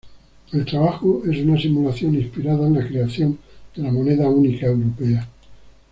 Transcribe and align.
El 0.51 0.65
trabajo 0.65 1.21
es 1.31 1.41
una 1.45 1.61
simulación 1.61 2.15
inspirada 2.15 2.65
en 2.65 2.73
la 2.73 2.87
creación 2.87 3.37
de 3.75 3.83
la 3.83 3.91
moneda 3.91 4.27
única 4.27 4.65
europea. 4.65 5.29